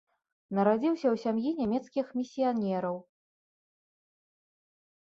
[0.59, 2.99] Нарадзіўся ў сям'і нямецкіх місіянераў.